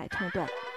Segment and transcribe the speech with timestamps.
[0.00, 0.69] 海唱段。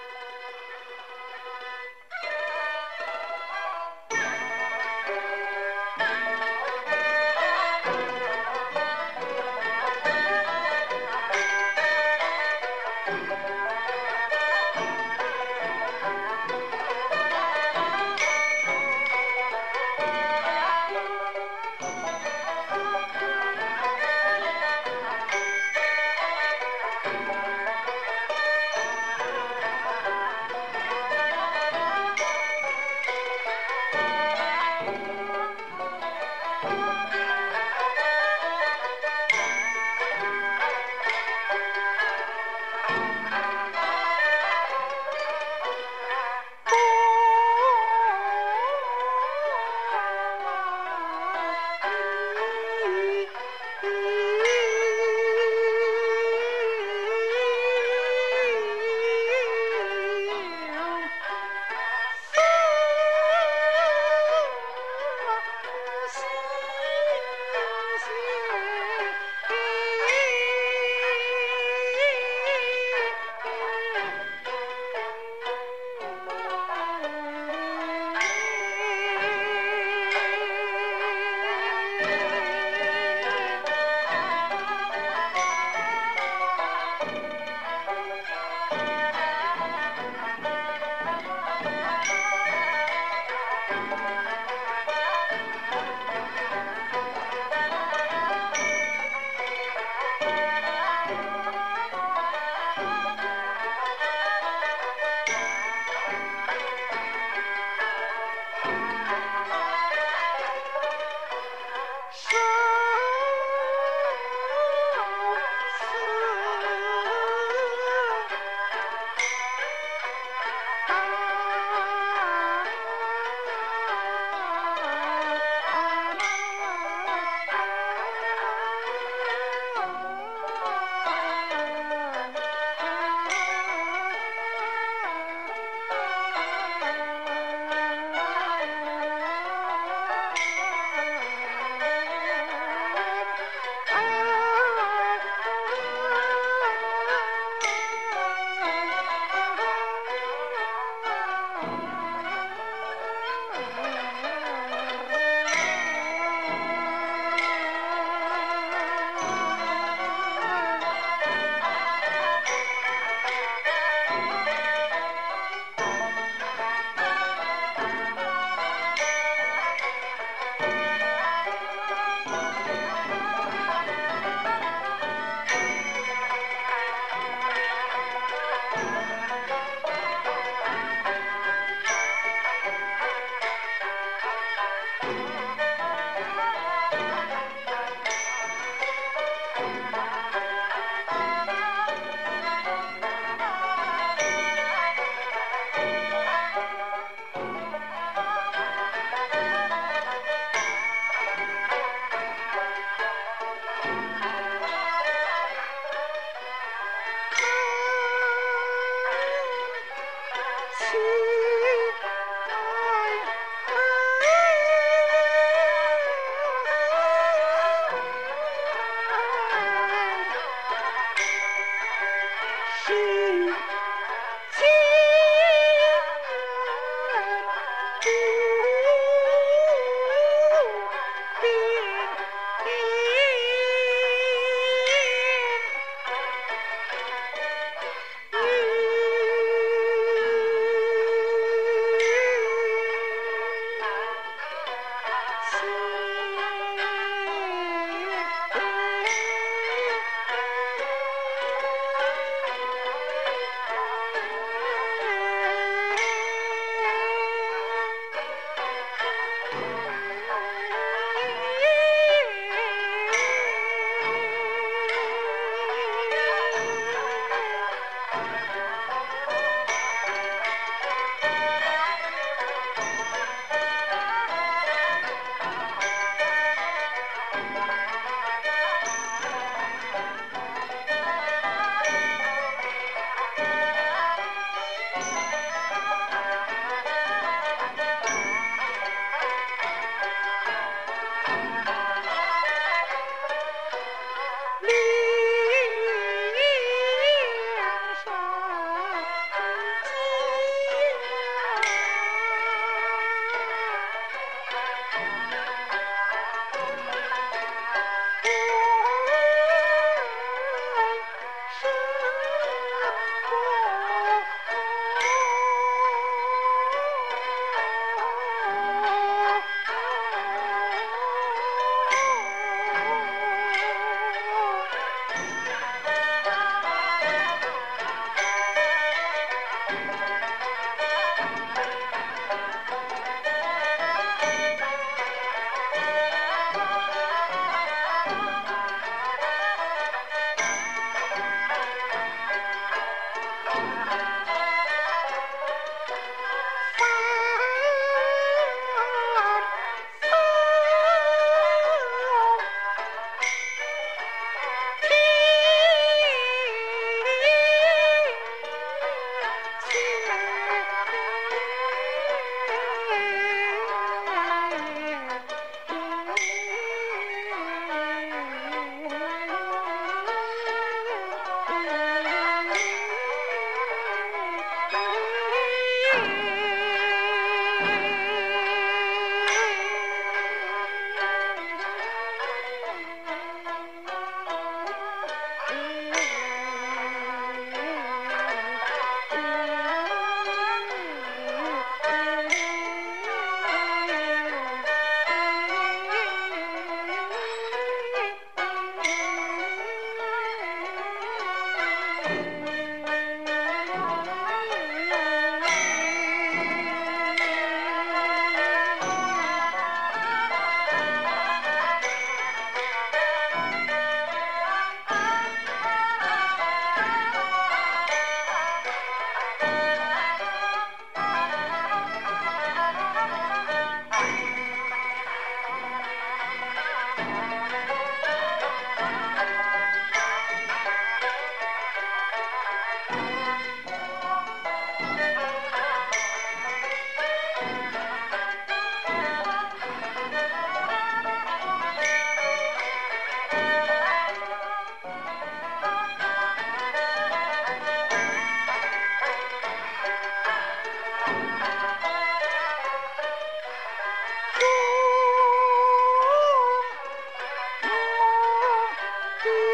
[459.24, 459.53] you.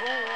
[0.00, 0.29] two